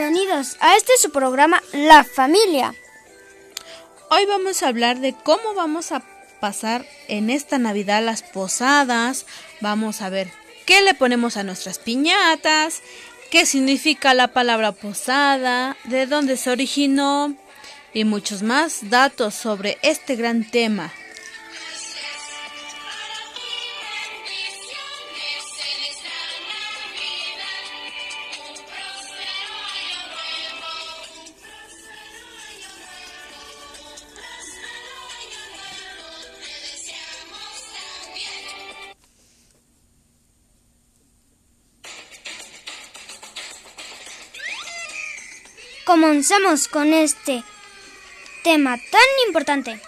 Bienvenidos 0.00 0.56
a 0.60 0.78
este 0.78 0.94
su 0.96 1.10
programa 1.10 1.62
La 1.74 2.04
Familia. 2.04 2.74
Hoy 4.08 4.24
vamos 4.24 4.62
a 4.62 4.68
hablar 4.68 4.98
de 5.00 5.12
cómo 5.12 5.52
vamos 5.54 5.92
a 5.92 6.02
pasar 6.40 6.86
en 7.06 7.28
esta 7.28 7.58
Navidad 7.58 8.02
las 8.02 8.22
posadas. 8.22 9.26
Vamos 9.60 10.00
a 10.00 10.08
ver 10.08 10.32
qué 10.64 10.80
le 10.80 10.94
ponemos 10.94 11.36
a 11.36 11.42
nuestras 11.42 11.78
piñatas, 11.78 12.80
qué 13.30 13.44
significa 13.44 14.14
la 14.14 14.28
palabra 14.28 14.72
posada, 14.72 15.76
de 15.84 16.06
dónde 16.06 16.38
se 16.38 16.48
originó 16.48 17.34
y 17.92 18.04
muchos 18.04 18.42
más 18.42 18.88
datos 18.88 19.34
sobre 19.34 19.76
este 19.82 20.16
gran 20.16 20.50
tema. 20.50 20.94
Comenzamos 46.20 46.68
con 46.68 46.92
este 46.92 47.42
tema 48.44 48.76
tan 48.76 49.00
importante. 49.26 49.80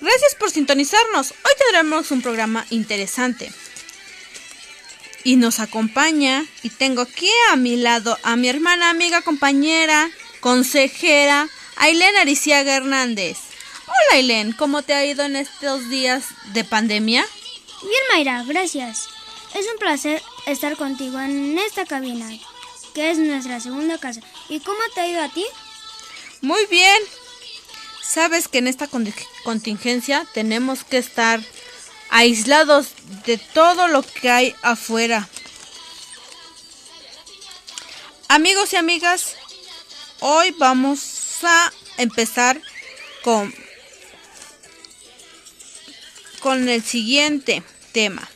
Gracias 0.00 0.34
por 0.36 0.50
sintonizarnos. 0.50 1.32
Hoy 1.32 1.52
tendremos 1.58 2.10
un 2.10 2.22
programa 2.22 2.64
interesante. 2.70 3.52
Y 5.24 5.36
nos 5.36 5.60
acompaña, 5.60 6.46
y 6.62 6.70
tengo 6.70 7.02
aquí 7.02 7.30
a 7.52 7.56
mi 7.56 7.76
lado 7.76 8.18
a 8.22 8.36
mi 8.36 8.48
hermana, 8.48 8.88
amiga, 8.88 9.20
compañera, 9.20 10.10
consejera, 10.40 11.50
Ailén 11.76 12.16
Ariciaga 12.16 12.74
Hernández. 12.74 13.36
Hola 13.86 14.12
Ailén, 14.12 14.52
¿cómo 14.52 14.80
te 14.80 14.94
ha 14.94 15.04
ido 15.04 15.22
en 15.22 15.36
estos 15.36 15.90
días 15.90 16.24
de 16.54 16.64
pandemia? 16.64 17.26
Bien, 17.82 18.02
Mayra, 18.10 18.42
gracias. 18.44 19.06
Es 19.54 19.66
un 19.70 19.78
placer 19.78 20.22
estar 20.46 20.78
contigo 20.78 21.20
en 21.20 21.58
esta 21.58 21.84
cabina 21.84 22.30
que 22.94 23.10
es 23.10 23.18
nuestra 23.18 23.60
segunda 23.60 23.98
casa. 23.98 24.20
¿Y 24.48 24.60
cómo 24.60 24.78
te 24.94 25.00
ha 25.00 25.08
ido 25.08 25.22
a 25.22 25.28
ti? 25.28 25.44
Muy 26.40 26.64
bien. 26.66 27.02
Sabes 28.02 28.48
que 28.48 28.58
en 28.58 28.68
esta 28.68 28.88
contingencia 29.44 30.26
tenemos 30.32 30.84
que 30.84 30.98
estar 30.98 31.40
aislados 32.10 32.88
de 33.26 33.38
todo 33.38 33.88
lo 33.88 34.02
que 34.02 34.30
hay 34.30 34.54
afuera. 34.62 35.28
Amigos 38.28 38.72
y 38.72 38.76
amigas, 38.76 39.36
hoy 40.20 40.54
vamos 40.58 41.40
a 41.42 41.72
empezar 41.98 42.60
con, 43.22 43.54
con 46.40 46.68
el 46.68 46.82
siguiente 46.82 47.62
tema 47.92 48.28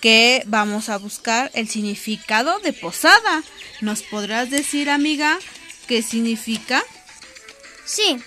que 0.00 0.42
vamos 0.46 0.88
a 0.88 0.96
buscar 0.96 1.50
el 1.54 1.68
significado 1.68 2.58
de 2.60 2.72
posada. 2.72 3.42
¿Nos 3.80 4.02
podrás 4.02 4.50
decir, 4.50 4.90
amiga, 4.90 5.38
qué 5.86 6.02
significa? 6.02 6.84
Sí, 7.84 8.18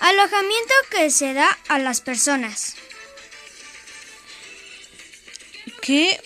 alojamiento 0.00 0.74
que 0.90 1.10
se 1.10 1.32
da 1.32 1.58
a 1.68 1.78
las 1.78 2.00
personas. 2.00 2.74
Qué 5.80 6.20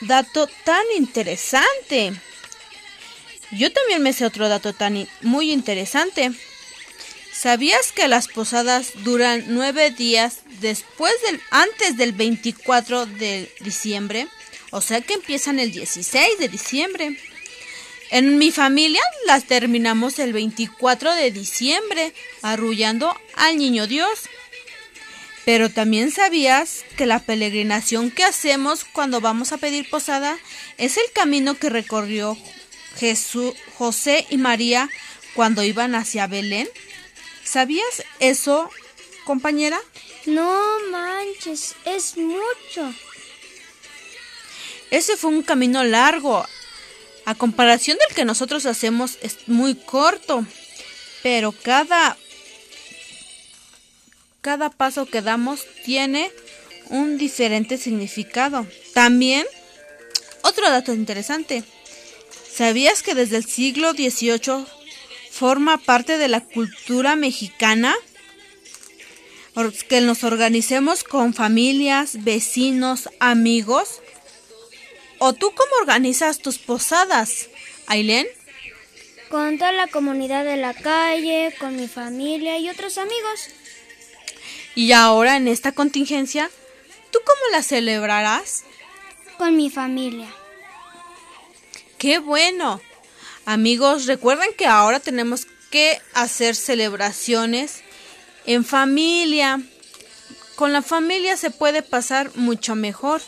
dato 0.00 0.48
tan 0.64 0.84
interesante. 0.96 2.12
Yo 3.52 3.72
también 3.72 4.02
me 4.02 4.12
sé 4.12 4.26
otro 4.26 4.48
dato 4.48 4.72
tan 4.72 5.08
muy 5.22 5.52
interesante. 5.52 6.32
¿Sabías 7.32 7.92
que 7.92 8.08
las 8.08 8.26
posadas 8.26 8.90
duran 9.04 9.44
nueve 9.46 9.90
días 9.90 10.40
después 10.60 11.12
del, 11.22 11.40
antes 11.50 11.96
del 11.96 12.12
24 12.12 13.06
de 13.06 13.54
diciembre? 13.60 14.26
O 14.70 14.80
sea 14.80 15.00
que 15.00 15.14
empiezan 15.14 15.60
el 15.60 15.70
16 15.70 16.38
de 16.38 16.48
diciembre. 16.48 17.18
En 18.10 18.38
mi 18.38 18.50
familia 18.50 19.02
las 19.26 19.44
terminamos 19.44 20.18
el 20.18 20.32
24 20.32 21.14
de 21.14 21.30
diciembre, 21.30 22.14
arrullando 22.42 23.14
al 23.34 23.58
niño 23.58 23.86
Dios. 23.86 24.28
Pero 25.44 25.70
también 25.70 26.10
sabías 26.10 26.84
que 26.96 27.06
la 27.06 27.20
peregrinación 27.20 28.10
que 28.10 28.24
hacemos 28.24 28.84
cuando 28.84 29.20
vamos 29.20 29.52
a 29.52 29.58
pedir 29.58 29.88
posada 29.88 30.38
es 30.78 30.96
el 30.96 31.10
camino 31.12 31.54
que 31.54 31.70
recorrió 31.70 32.36
Jesús, 32.98 33.54
José 33.76 34.26
y 34.30 34.36
María 34.36 34.88
cuando 35.34 35.62
iban 35.62 35.94
hacia 35.94 36.26
Belén. 36.26 36.68
¿Sabías 37.44 38.04
eso, 38.20 38.70
compañera? 39.24 39.80
No 40.26 40.60
manches, 40.90 41.76
es 41.84 42.16
mucho. 42.16 42.92
Ese 44.90 45.16
fue 45.16 45.30
un 45.30 45.42
camino 45.42 45.84
largo. 45.84 46.46
A 47.28 47.34
comparación 47.34 47.98
del 47.98 48.16
que 48.16 48.24
nosotros 48.24 48.64
hacemos 48.64 49.18
es 49.20 49.48
muy 49.48 49.74
corto. 49.74 50.46
Pero 51.22 51.52
cada 51.52 52.16
cada 54.40 54.70
paso 54.70 55.04
que 55.04 55.20
damos 55.20 55.60
tiene 55.84 56.32
un 56.88 57.18
diferente 57.18 57.76
significado. 57.76 58.66
También, 58.94 59.46
otro 60.40 60.70
dato 60.70 60.94
interesante. 60.94 61.64
¿Sabías 62.50 63.02
que 63.02 63.14
desde 63.14 63.36
el 63.36 63.44
siglo 63.44 63.92
XVIII 63.92 64.64
forma 65.30 65.76
parte 65.76 66.16
de 66.16 66.28
la 66.28 66.40
cultura 66.40 67.14
mexicana. 67.14 67.94
Que 69.86 70.00
nos 70.00 70.24
organicemos 70.24 71.04
con 71.04 71.34
familias, 71.34 72.24
vecinos, 72.24 73.10
amigos. 73.20 74.00
¿O 75.18 75.32
tú 75.32 75.52
cómo 75.52 75.70
organizas 75.80 76.38
tus 76.38 76.58
posadas, 76.58 77.48
Ailén? 77.86 78.26
Con 79.30 79.58
toda 79.58 79.72
la 79.72 79.88
comunidad 79.88 80.44
de 80.44 80.56
la 80.56 80.74
calle, 80.74 81.54
con 81.58 81.76
mi 81.76 81.88
familia 81.88 82.58
y 82.58 82.68
otros 82.70 82.98
amigos. 82.98 83.48
Y 84.74 84.92
ahora 84.92 85.36
en 85.36 85.48
esta 85.48 85.72
contingencia, 85.72 86.50
¿tú 87.10 87.18
cómo 87.24 87.40
la 87.50 87.62
celebrarás? 87.62 88.64
Con 89.36 89.56
mi 89.56 89.70
familia. 89.70 90.28
¡Qué 91.98 92.18
bueno! 92.18 92.80
Amigos, 93.44 94.06
recuerden 94.06 94.50
que 94.56 94.66
ahora 94.66 95.00
tenemos 95.00 95.46
que 95.70 96.00
hacer 96.14 96.54
celebraciones 96.54 97.82
en 98.46 98.64
familia. 98.64 99.60
Con 100.54 100.72
la 100.72 100.82
familia 100.82 101.36
se 101.36 101.50
puede 101.50 101.82
pasar 101.82 102.30
mucho 102.36 102.74
mejor. 102.74 103.20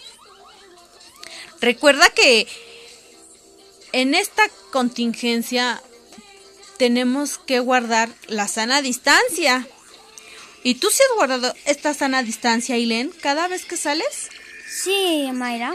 Recuerda 1.60 2.08
que 2.10 2.46
en 3.92 4.14
esta 4.14 4.42
contingencia 4.72 5.82
tenemos 6.78 7.38
que 7.38 7.60
guardar 7.60 8.08
la 8.26 8.48
sana 8.48 8.80
distancia. 8.80 9.68
¿Y 10.62 10.76
tú 10.76 10.88
sí 10.90 11.02
has 11.08 11.16
guardado 11.16 11.54
esta 11.66 11.92
sana 11.94 12.22
distancia, 12.22 12.74
Aileen, 12.74 13.10
cada 13.20 13.48
vez 13.48 13.64
que 13.64 13.76
sales? 13.76 14.30
Sí, 14.68 15.28
Mayra. 15.32 15.74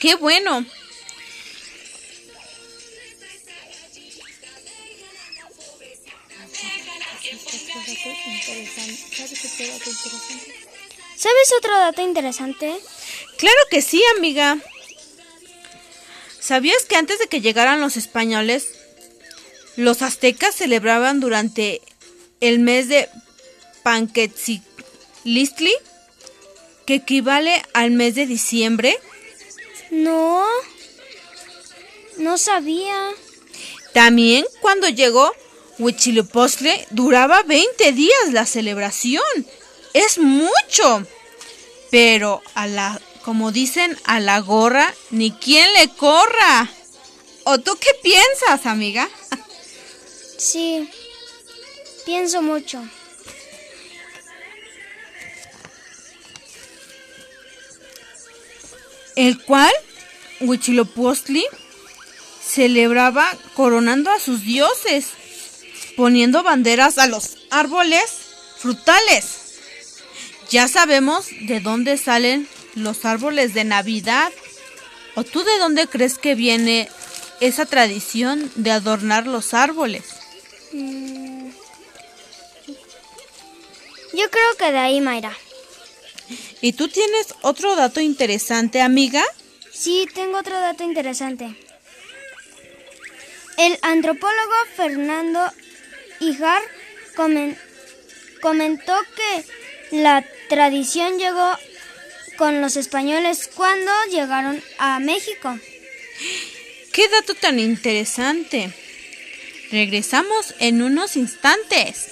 Qué 0.00 0.14
bueno. 0.14 0.64
¿Sabes 11.16 11.52
otro 11.58 11.78
dato 11.78 12.02
interesante? 12.02 12.80
Claro 13.38 13.58
que 13.70 13.82
sí, 13.82 14.02
amiga. 14.16 14.58
¿Sabías 16.40 16.84
que 16.84 16.96
antes 16.96 17.18
de 17.18 17.26
que 17.26 17.40
llegaran 17.40 17.80
los 17.80 17.96
españoles, 17.96 18.68
los 19.76 20.02
aztecas 20.02 20.54
celebraban 20.54 21.20
durante 21.20 21.80
el 22.40 22.58
mes 22.58 22.88
de 22.88 23.08
Panquetzilistli, 23.82 25.72
que 26.86 26.96
equivale 26.96 27.62
al 27.72 27.90
mes 27.92 28.14
de 28.14 28.26
diciembre? 28.26 28.98
No, 29.90 30.44
no 32.18 32.36
sabía. 32.36 33.10
También 33.92 34.44
cuando 34.60 34.88
llegó 34.88 35.32
Huitzilopochtli 35.78 36.86
duraba 36.90 37.42
20 37.42 37.92
días 37.92 38.32
la 38.32 38.46
celebración. 38.46 39.24
Es 39.92 40.18
mucho. 40.18 41.06
Pero 41.90 42.42
a 42.54 42.66
la, 42.66 43.00
como 43.24 43.52
dicen, 43.52 43.98
a 44.04 44.20
la 44.20 44.38
gorra 44.40 44.94
ni 45.10 45.32
quien 45.32 45.72
le 45.74 45.88
corra. 45.88 46.70
¿O 47.44 47.58
tú 47.58 47.76
qué 47.80 47.90
piensas, 48.02 48.66
amiga? 48.66 49.08
Sí, 50.36 50.90
pienso 52.04 52.42
mucho. 52.42 52.82
¿El 59.16 59.42
cual? 59.42 59.72
Huitzilopochtli 60.40 61.44
celebraba 62.44 63.26
coronando 63.54 64.10
a 64.10 64.18
sus 64.18 64.42
dioses, 64.42 65.06
poniendo 65.96 66.42
banderas 66.42 66.98
a 66.98 67.06
los 67.06 67.38
árboles 67.50 68.04
frutales. 68.58 69.24
Ya 70.50 70.68
sabemos 70.68 71.26
de 71.42 71.60
dónde 71.60 71.96
salen 71.96 72.48
los 72.74 73.04
árboles 73.04 73.54
de 73.54 73.64
Navidad. 73.64 74.32
¿O 75.14 75.24
tú 75.24 75.44
de 75.44 75.58
dónde 75.58 75.86
crees 75.86 76.18
que 76.18 76.34
viene 76.34 76.88
esa 77.40 77.66
tradición 77.66 78.50
de 78.56 78.70
adornar 78.70 79.26
los 79.26 79.54
árboles? 79.54 80.04
Mm. 80.72 81.50
Yo 84.12 84.30
creo 84.30 84.56
que 84.58 84.72
de 84.72 84.78
ahí, 84.78 85.00
Mayra. 85.00 85.36
¿Y 86.60 86.72
tú 86.72 86.88
tienes 86.88 87.34
otro 87.42 87.76
dato 87.76 88.00
interesante, 88.00 88.80
amiga? 88.80 89.22
Sí, 89.72 90.08
tengo 90.14 90.38
otro 90.38 90.58
dato 90.60 90.84
interesante. 90.84 91.54
El 93.56 93.78
antropólogo 93.82 94.54
Fernando 94.76 95.40
Ijar 96.20 96.62
comentó 98.40 98.94
que 99.16 99.44
la 99.96 100.24
tradición 100.48 101.18
llegó 101.18 101.56
con 102.36 102.60
los 102.60 102.76
españoles 102.76 103.50
cuando 103.54 103.90
llegaron 104.10 104.62
a 104.78 104.98
México. 105.00 105.58
¡Qué 106.92 107.08
dato 107.08 107.34
tan 107.34 107.58
interesante! 107.58 108.72
Regresamos 109.70 110.54
en 110.60 110.82
unos 110.82 111.16
instantes. 111.16 112.10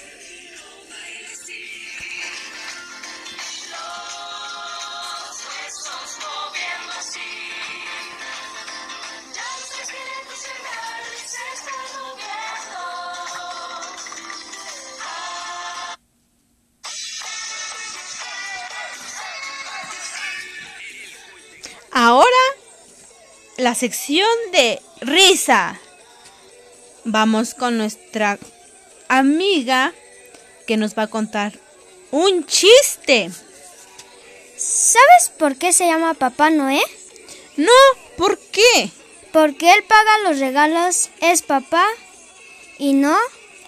La 23.56 23.74
sección 23.74 24.28
de 24.52 24.80
risa. 25.00 25.80
Vamos 27.04 27.54
con 27.54 27.78
nuestra 27.78 28.38
amiga 29.08 29.92
que 30.66 30.76
nos 30.76 30.96
va 30.96 31.04
a 31.04 31.10
contar 31.10 31.52
un 32.10 32.46
chiste. 32.46 33.30
¿Sabes 34.56 35.32
por 35.38 35.56
qué 35.56 35.72
se 35.72 35.86
llama 35.86 36.14
Papá 36.14 36.50
Noé? 36.50 36.82
No, 37.56 37.72
¿por 38.16 38.38
qué? 38.38 38.90
Porque 39.32 39.72
él 39.72 39.82
paga 39.84 40.18
los 40.24 40.38
regalos, 40.38 41.10
es 41.20 41.42
papá 41.42 41.86
y 42.78 42.92
no 42.92 43.16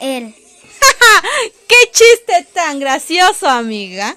él. 0.01 0.35
¡Qué 1.69 1.91
chiste 1.93 2.47
tan 2.53 2.79
gracioso, 2.79 3.49
amiga! 3.49 4.17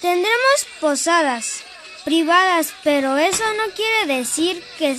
Tendremos 0.00 0.66
posadas 0.80 1.62
privadas, 2.04 2.74
pero 2.82 3.16
eso 3.16 3.44
no 3.54 3.72
quiere 3.74 4.18
decir 4.18 4.62
que 4.78 4.98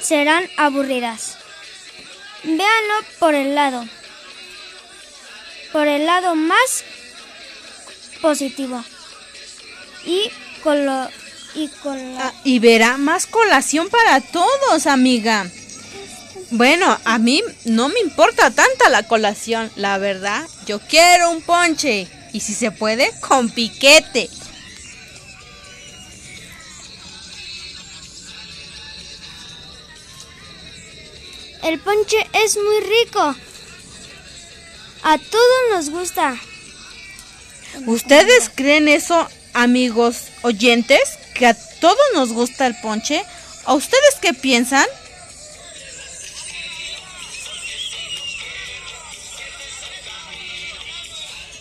serán 0.00 0.48
aburridas. 0.56 1.36
Véanlo 2.44 2.94
por 3.18 3.34
el 3.34 3.54
lado, 3.54 3.86
por 5.72 5.86
el 5.86 6.06
lado 6.06 6.34
más 6.34 6.84
positivo. 8.22 8.82
Y 10.06 10.30
con 10.68 10.84
lo 10.84 11.08
y 11.54 11.68
con 11.82 12.14
la... 12.14 12.26
Ah, 12.26 12.34
y 12.44 12.58
verá 12.58 12.98
más 12.98 13.26
colación 13.26 13.88
para 13.88 14.20
todos, 14.20 14.86
amiga. 14.86 15.50
Bueno, 16.50 16.98
a 17.06 17.18
mí 17.18 17.42
no 17.64 17.88
me 17.88 18.00
importa 18.00 18.50
tanta 18.50 18.90
la 18.90 19.04
colación, 19.04 19.70
la 19.76 19.96
verdad. 19.96 20.46
Yo 20.66 20.78
quiero 20.78 21.30
un 21.30 21.40
ponche. 21.40 22.06
Y 22.34 22.40
si 22.40 22.52
se 22.52 22.70
puede, 22.70 23.10
con 23.20 23.48
piquete. 23.48 24.28
El 31.62 31.80
ponche 31.80 32.16
es 32.44 32.58
muy 32.58 33.04
rico. 33.04 33.34
A 35.02 35.16
todos 35.16 35.60
nos 35.72 35.88
gusta. 35.88 36.36
¿Ustedes 37.86 38.50
creen 38.54 38.88
eso, 38.88 39.26
amigos 39.54 40.27
oyentes? 40.42 41.18
¿Que 41.34 41.46
a 41.46 41.54
todos 41.54 41.98
nos 42.14 42.32
gusta 42.32 42.66
el 42.66 42.76
ponche? 42.80 43.24
¿A 43.64 43.74
ustedes 43.74 44.16
qué 44.20 44.34
piensan? 44.34 44.86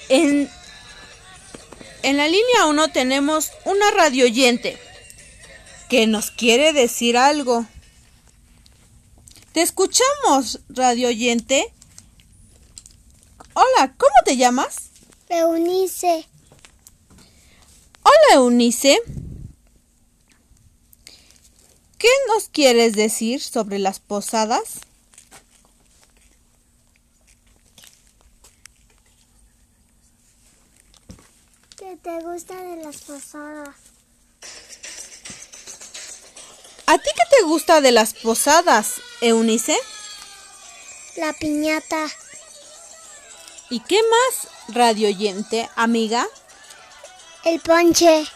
En, 0.10 0.50
en 2.04 2.18
la 2.18 2.28
línea 2.28 2.66
1 2.68 2.88
tenemos 2.90 3.52
una 3.66 3.92
radio 3.92 4.26
oyente 4.26 4.78
que 5.90 6.08
nos 6.08 6.32
quiere 6.32 6.74
decir 6.74 7.18
algo. 7.18 7.66
Te 9.52 9.62
escuchamos, 9.62 10.60
radio 10.70 11.10
oyente. 11.10 11.74
Hola, 13.54 13.94
¿cómo 13.98 14.14
te 14.24 14.38
llamas? 14.38 14.90
Eunice. 15.30 16.28
Hola, 18.18 18.42
Eunice. 18.42 19.02
¿Qué 21.98 22.08
nos 22.34 22.48
quieres 22.50 22.94
decir 22.94 23.42
sobre 23.42 23.80
las 23.80 24.00
posadas? 24.00 24.80
¿Qué 31.76 31.98
te 32.02 32.20
gusta 32.22 32.56
de 32.56 32.84
las 32.84 33.02
posadas? 33.02 33.76
¿A 36.86 36.98
ti 36.98 37.10
qué 37.16 37.24
te 37.38 37.46
gusta 37.46 37.82
de 37.82 37.92
las 37.92 38.14
posadas, 38.14 38.96
Eunice? 39.22 39.78
La 41.18 41.34
piñata. 41.34 42.08
¿Y 43.70 43.82
qué 43.82 44.00
más, 44.10 44.48
radio 44.70 45.10
oyente, 45.10 45.70
amiga? 45.76 46.28
El 47.48 47.62
ponche. 47.62 48.28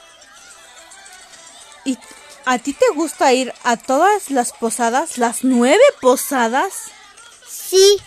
¿Y 1.84 1.98
a 2.46 2.60
ti 2.60 2.72
te 2.72 2.86
gusta 2.96 3.34
ir 3.34 3.54
a 3.64 3.76
todas 3.76 4.32
las 4.32 4.54
posadas, 4.54 5.18
las 5.18 5.44
nueve 5.44 5.84
posadas? 6.00 6.74
Sí. 7.46 7.98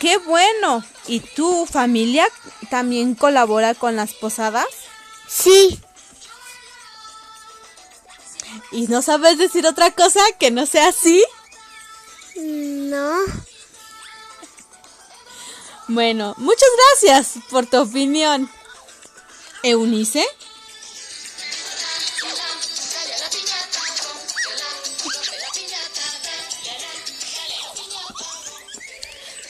¡Qué 0.00 0.16
bueno! 0.18 0.82
¿Y 1.06 1.20
tu 1.20 1.64
familia 1.66 2.26
también 2.70 3.14
colabora 3.14 3.74
con 3.74 3.94
las 3.94 4.14
posadas? 4.14 4.66
Sí. 5.28 5.80
¿Y 8.72 8.88
no 8.88 9.00
sabes 9.00 9.38
decir 9.38 9.64
otra 9.64 9.92
cosa 9.92 10.20
que 10.40 10.50
no 10.50 10.66
sea 10.66 10.88
así? 10.88 11.24
No. 12.34 13.14
Bueno, 15.88 16.34
muchas 16.36 16.68
gracias 17.00 17.42
por 17.48 17.64
tu 17.64 17.78
opinión. 17.78 18.50
Eunice. 19.62 20.24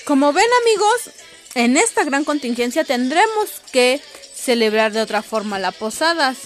Como 0.05 0.33
ven 0.33 0.47
amigos, 0.63 1.11
en 1.55 1.77
esta 1.77 2.05
gran 2.05 2.25
contingencia 2.25 2.85
tendremos 2.85 3.49
que 3.73 4.01
celebrar 4.35 4.93
de 4.93 5.03
otra 5.03 5.23
forma 5.23 5.59
las 5.59 5.75
posadas. 5.75 6.39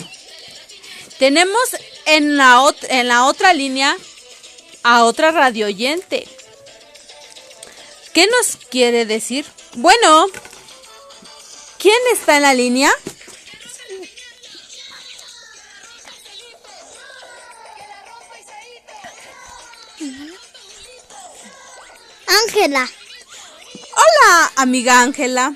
Tenemos 1.18 1.62
en 2.06 2.38
la, 2.38 2.64
en 2.88 3.08
la 3.08 3.26
otra 3.26 3.52
línea 3.52 3.94
a 4.82 5.04
otra 5.04 5.32
radio 5.32 5.66
oyente. 5.66 6.26
¿Qué 8.12 8.26
nos 8.26 8.56
quiere 8.70 9.06
decir? 9.06 9.46
Bueno, 9.74 10.26
¿quién 11.78 11.96
está 12.12 12.36
en 12.36 12.42
la 12.42 12.52
línea? 12.52 12.90
Ángela. 22.44 22.88
Hola, 23.96 24.52
amiga 24.56 25.00
Ángela. 25.00 25.54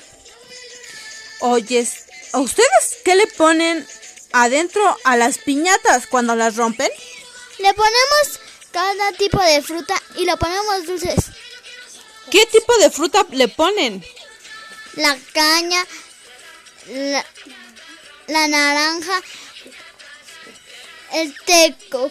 Oyes, 1.41 2.05
¿a 2.33 2.39
ustedes 2.39 2.99
qué 3.05 3.17
le 3.17 3.27
ponen 3.27 3.87
adentro 4.33 4.97
a 5.05 5.17
las 5.17 5.37
piñatas 5.39 6.07
cuando 6.07 6.35
las 6.35 6.57
rompen? 6.57 6.91
Le 7.59 7.75
ponemos 7.75 8.41
cada 8.71 9.13
tipo 9.13 9.41
de 9.43 9.61
fruta 9.61 9.95
y 10.17 10.25
le 10.25 10.37
ponemos 10.39 10.87
dulces. 10.87 11.27
¿Qué 12.30 12.47
tipo 12.47 12.76
de 12.78 12.90
fruta 12.90 13.26
le 13.30 13.49
ponen? 13.49 14.04
La 14.95 15.16
caña, 15.33 15.87
la, 16.88 17.25
la 18.28 18.49
naranja, 18.49 19.23
el 21.12 21.35
teco, 21.45 22.11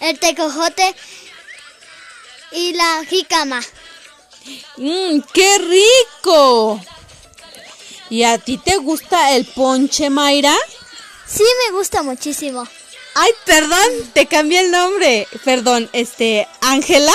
el 0.00 0.18
tecojote 0.18 0.94
y 2.52 2.72
la 2.74 3.04
jícama. 3.08 3.62
¡Mmm, 4.76 5.20
qué 5.32 5.58
rico! 5.58 6.80
¿Y 8.08 8.22
a 8.22 8.38
ti 8.38 8.58
te 8.58 8.76
gusta 8.76 9.32
el 9.32 9.44
ponche, 9.46 10.10
Mayra? 10.10 10.56
Sí, 11.26 11.42
me 11.64 11.76
gusta 11.76 12.02
muchísimo. 12.02 12.66
Ay, 13.14 13.32
perdón, 13.44 14.10
te 14.12 14.26
cambié 14.26 14.60
el 14.60 14.70
nombre. 14.70 15.26
Perdón, 15.44 15.90
este, 15.92 16.46
Ángela. 16.60 17.12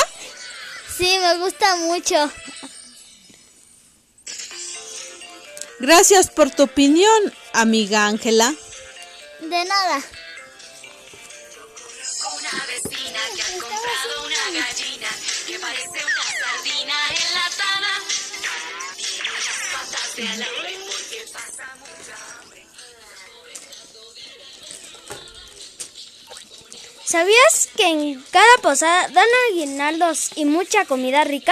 Sí, 1.01 1.17
me 1.17 1.35
gusta 1.39 1.75
mucho. 1.77 2.31
Gracias 5.79 6.29
por 6.29 6.51
tu 6.51 6.61
opinión, 6.61 7.33
amiga 7.53 8.05
Ángela. 8.05 8.53
De 9.39 9.65
nada. 9.65 10.03
Una 12.37 12.65
vecina 12.67 13.19
que 13.35 13.41
ha 13.41 13.51
comprado 13.51 14.27
una 14.27 14.61
gallina 14.61 15.09
que 15.47 15.57
parece 15.57 15.89
una 15.89 16.23
sardina 16.39 16.93
enlatada. 17.09 17.93
Tiene 18.95 19.31
las 19.31 19.59
patas 19.73 20.15
de 20.15 20.70
¿Sabías 27.11 27.67
que 27.75 27.83
en 27.83 28.23
cada 28.31 28.57
posada 28.61 29.09
dan 29.09 29.27
aguinaldos 29.49 30.29
y 30.37 30.45
mucha 30.45 30.85
comida 30.85 31.25
rica? 31.25 31.51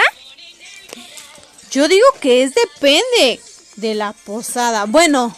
Yo 1.70 1.86
digo 1.86 2.06
que 2.18 2.44
es 2.44 2.54
depende 2.54 3.38
de 3.76 3.94
la 3.94 4.14
posada. 4.14 4.86
Bueno, 4.86 5.36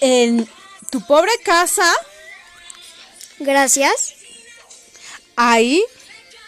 en 0.00 0.48
tu 0.88 1.04
pobre 1.04 1.32
casa, 1.42 1.92
Gracias. 3.40 4.14
ahí 5.34 5.84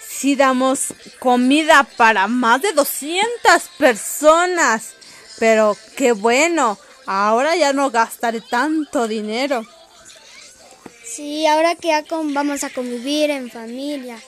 sí 0.08 0.36
damos 0.36 0.94
comida 1.18 1.82
para 1.96 2.28
más 2.28 2.62
de 2.62 2.72
200 2.72 3.62
personas. 3.78 4.94
Pero 5.40 5.76
qué 5.96 6.12
bueno, 6.12 6.78
ahora 7.04 7.56
ya 7.56 7.72
no 7.72 7.90
gastaré 7.90 8.42
tanto 8.42 9.08
dinero. 9.08 9.66
Sí, 11.08 11.46
ahora 11.46 11.74
que 11.76 11.88
ya 11.88 12.02
con- 12.02 12.34
vamos 12.34 12.64
a 12.64 12.70
convivir 12.70 13.30
en 13.30 13.50
familia. 13.50 14.20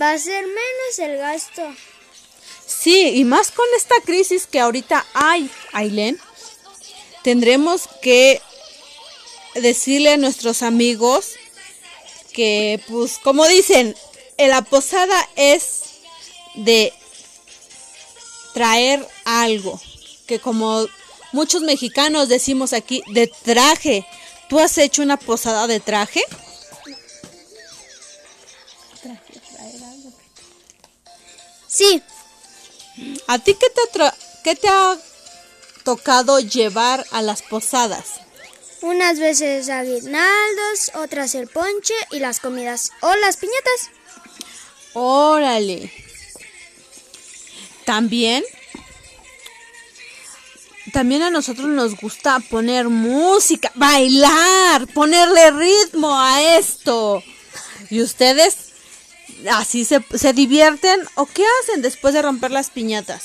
Va 0.00 0.12
a 0.12 0.18
ser 0.18 0.44
menos 0.46 0.98
el 0.98 1.16
gasto. 1.18 1.62
Sí, 2.66 3.10
y 3.14 3.24
más 3.24 3.50
con 3.50 3.66
esta 3.76 4.00
crisis 4.02 4.46
que 4.46 4.60
ahorita 4.60 5.04
hay, 5.14 5.50
Ailén, 5.72 6.18
tendremos 7.22 7.88
que 8.02 8.40
decirle 9.54 10.12
a 10.12 10.16
nuestros 10.16 10.62
amigos 10.62 11.32
que, 12.32 12.80
pues, 12.88 13.18
como 13.18 13.46
dicen, 13.48 13.96
en 14.36 14.50
la 14.50 14.62
posada 14.62 15.28
es 15.36 15.80
de 16.54 16.92
traer 18.54 19.06
algo, 19.24 19.80
que 20.26 20.38
como 20.38 20.86
muchos 21.32 21.62
mexicanos 21.62 22.28
decimos 22.28 22.72
aquí, 22.72 23.02
de 23.08 23.26
traje. 23.26 24.06
¿Tú 24.48 24.58
has 24.58 24.78
hecho 24.78 25.02
una 25.02 25.16
posada 25.18 25.66
de 25.66 25.80
traje? 25.80 26.22
Sí, 31.66 32.02
¿A 33.28 33.38
ti 33.38 33.54
qué 33.54 33.66
te, 33.70 33.80
ha 33.80 33.92
tra- 33.92 34.14
qué 34.42 34.56
te 34.56 34.68
ha 34.68 34.96
tocado 35.84 36.40
llevar 36.40 37.04
a 37.12 37.22
las 37.22 37.42
posadas? 37.42 38.06
unas 38.80 39.18
veces 39.18 39.68
aguinaldos, 39.70 40.92
otras 40.94 41.34
el 41.34 41.48
ponche 41.48 41.94
y 42.12 42.20
las 42.20 42.38
comidas 42.38 42.92
o 43.00 43.12
las 43.16 43.36
piñatas. 43.36 43.90
Órale. 44.94 45.92
También, 47.84 48.44
también 50.92 51.22
a 51.22 51.30
nosotros 51.30 51.68
nos 51.68 51.96
gusta 51.96 52.40
poner 52.40 52.88
música, 52.88 53.70
bailar, 53.74 54.86
ponerle 54.88 55.50
ritmo 55.50 56.18
a 56.18 56.56
esto. 56.58 57.22
¿Y 57.90 58.02
ustedes 58.02 58.72
así 59.50 59.84
se, 59.84 60.04
se 60.14 60.32
divierten 60.32 61.00
o 61.14 61.26
qué 61.26 61.44
hacen 61.60 61.82
después 61.82 62.14
de 62.14 62.22
romper 62.22 62.50
las 62.50 62.70
piñatas? 62.70 63.24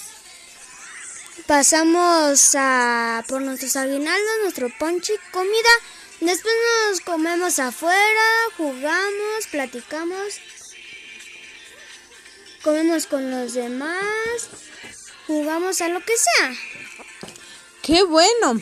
Pasamos 1.48 2.56
a 2.56 3.24
por 3.28 3.42
nuestros 3.42 3.76
aguinaldos, 3.76 4.32
nuestro 4.44 4.70
ponche, 4.80 5.14
comida. 5.32 5.70
Después 6.22 6.54
nos 6.90 7.02
comemos 7.02 7.60
afuera, 7.60 8.22
jugamos, 8.56 9.48
platicamos. 9.52 10.40
Comemos 12.64 13.08
con 13.08 13.30
los 13.30 13.54
demás, 13.54 14.48
jugamos 15.28 15.82
a 15.82 15.90
lo 15.90 16.00
que 16.00 16.14
sea. 16.18 16.54
Qué 17.84 18.02
bueno. 18.04 18.62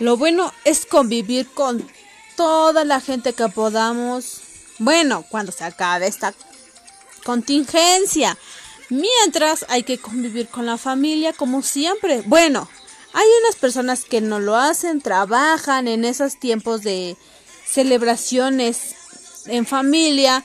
Lo 0.00 0.16
bueno 0.16 0.52
es 0.64 0.86
convivir 0.86 1.48
con 1.48 1.88
toda 2.36 2.84
la 2.84 3.00
gente 3.00 3.32
que 3.32 3.48
podamos. 3.48 4.40
Bueno, 4.78 5.24
cuando 5.30 5.52
se 5.52 5.62
acabe 5.62 6.08
esta 6.08 6.34
contingencia. 7.24 8.36
Mientras 8.90 9.64
hay 9.68 9.84
que 9.84 9.98
convivir 9.98 10.48
con 10.48 10.66
la 10.66 10.78
familia 10.78 11.32
como 11.32 11.62
siempre. 11.62 12.22
Bueno, 12.26 12.68
hay 13.12 13.26
unas 13.44 13.54
personas 13.54 14.04
que 14.04 14.20
no 14.20 14.40
lo 14.40 14.56
hacen, 14.56 15.00
trabajan 15.00 15.86
en 15.86 16.04
esos 16.04 16.40
tiempos 16.40 16.82
de 16.82 17.16
celebraciones 17.64 18.96
en 19.46 19.64
familia. 19.64 20.44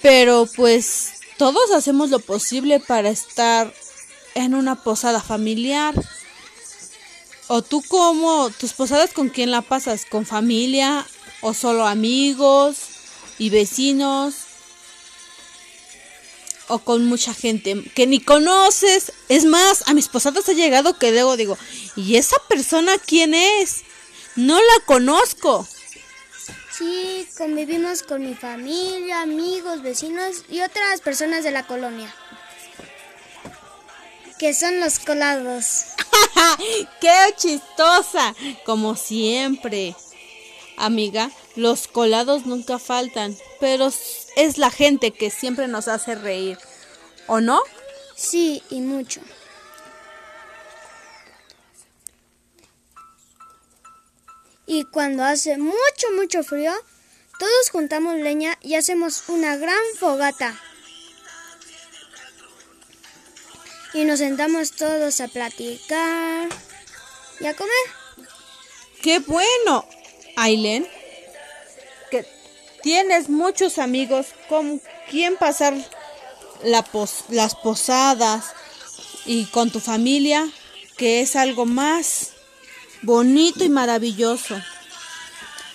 Pero 0.00 0.48
pues 0.56 1.20
todos 1.36 1.72
hacemos 1.72 2.08
lo 2.08 2.20
posible 2.20 2.80
para 2.80 3.10
estar 3.10 3.70
en 4.34 4.54
una 4.54 4.82
posada 4.82 5.20
familiar. 5.20 5.94
¿O 7.56 7.62
tú 7.62 7.84
cómo? 7.86 8.50
¿Tus 8.50 8.72
posadas 8.72 9.12
con 9.12 9.28
quién 9.28 9.52
la 9.52 9.62
pasas? 9.62 10.06
¿Con 10.06 10.26
familia? 10.26 11.06
¿O 11.40 11.54
solo 11.54 11.86
amigos 11.86 12.78
y 13.38 13.48
vecinos? 13.48 14.34
¿O 16.66 16.80
con 16.80 17.04
mucha 17.04 17.32
gente 17.32 17.80
que 17.94 18.08
ni 18.08 18.18
conoces? 18.18 19.12
Es 19.28 19.44
más, 19.44 19.84
a 19.86 19.94
mis 19.94 20.08
posadas 20.08 20.48
ha 20.48 20.52
llegado 20.52 20.98
que 20.98 21.12
luego 21.12 21.36
digo, 21.36 21.56
¿y 21.94 22.16
esa 22.16 22.34
persona 22.48 22.98
quién 22.98 23.34
es? 23.34 23.84
No 24.34 24.56
la 24.56 24.84
conozco. 24.84 25.64
Sí, 26.76 27.24
convivimos 27.38 28.02
con 28.02 28.22
mi 28.22 28.34
familia, 28.34 29.22
amigos, 29.22 29.80
vecinos 29.80 30.42
y 30.48 30.60
otras 30.60 31.00
personas 31.02 31.44
de 31.44 31.52
la 31.52 31.68
colonia. 31.68 32.12
Que 34.40 34.52
son 34.54 34.80
los 34.80 34.98
colados. 34.98 35.84
¡Qué 37.00 37.34
chistosa! 37.36 38.34
Como 38.64 38.96
siempre. 38.96 39.94
Amiga, 40.76 41.30
los 41.56 41.86
colados 41.86 42.46
nunca 42.46 42.78
faltan, 42.78 43.36
pero 43.60 43.90
es 44.36 44.58
la 44.58 44.70
gente 44.70 45.12
que 45.12 45.30
siempre 45.30 45.68
nos 45.68 45.88
hace 45.88 46.14
reír. 46.14 46.58
¿O 47.26 47.40
no? 47.40 47.60
Sí, 48.16 48.62
y 48.70 48.80
mucho. 48.80 49.20
Y 54.66 54.84
cuando 54.84 55.24
hace 55.24 55.58
mucho, 55.58 56.06
mucho 56.16 56.42
frío, 56.42 56.72
todos 57.38 57.70
juntamos 57.70 58.14
leña 58.16 58.58
y 58.62 58.74
hacemos 58.74 59.28
una 59.28 59.56
gran 59.56 59.82
fogata. 59.98 60.58
Y 63.94 64.04
nos 64.04 64.18
sentamos 64.18 64.72
todos 64.72 65.20
a 65.20 65.28
platicar 65.28 66.48
y 67.40 67.46
a 67.46 67.54
comer. 67.54 68.28
¡Qué 69.02 69.20
bueno! 69.20 69.86
Aileen, 70.36 70.86
que 72.10 72.26
tienes 72.82 73.28
muchos 73.28 73.78
amigos 73.78 74.26
con 74.48 74.82
quien 75.10 75.36
pasar 75.36 75.74
la 76.64 76.82
pos- 76.82 77.24
las 77.28 77.54
posadas 77.54 78.46
y 79.26 79.44
con 79.46 79.70
tu 79.70 79.78
familia, 79.78 80.48
que 80.96 81.20
es 81.20 81.36
algo 81.36 81.66
más 81.66 82.30
bonito 83.02 83.62
y 83.62 83.68
maravilloso. 83.68 84.60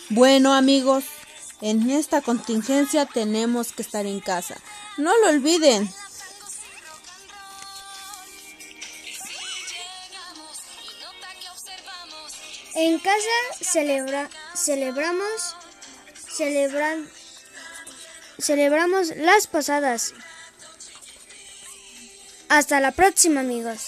Bueno 0.10 0.54
amigos, 0.54 1.06
en 1.62 1.90
esta 1.92 2.22
contingencia 2.22 3.06
tenemos 3.06 3.72
que 3.72 3.82
estar 3.84 4.06
en 4.06 4.20
casa. 4.20 4.58
No 4.98 5.12
lo 5.24 5.30
olviden. 5.30 5.90
En 12.82 12.98
casa 12.98 13.20
celebra, 13.60 14.30
celebramos, 14.56 15.58
celebran, 16.34 17.10
celebramos 18.40 19.10
las 19.18 19.48
posadas. 19.48 20.14
Hasta 22.48 22.80
la 22.80 22.94
próxima, 22.94 23.42
amigos. 23.42 23.88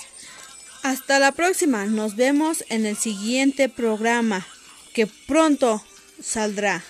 Hasta 0.83 1.19
la 1.19 1.31
próxima. 1.31 1.85
Nos 1.85 2.17
vemos 2.17 2.65
en 2.67 2.85
el 2.85 2.97
siguiente 2.97 3.69
programa 3.69 4.45
que 4.93 5.07
pronto 5.07 5.81
saldrá. 6.21 6.83